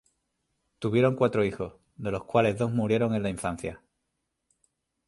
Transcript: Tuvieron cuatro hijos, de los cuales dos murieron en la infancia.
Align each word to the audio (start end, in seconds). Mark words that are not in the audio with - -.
Tuvieron 0.79 1.15
cuatro 1.15 1.45
hijos, 1.45 1.75
de 1.95 2.09
los 2.09 2.23
cuales 2.23 2.57
dos 2.57 2.71
murieron 2.71 3.13
en 3.13 3.21
la 3.21 3.29
infancia. 3.29 3.83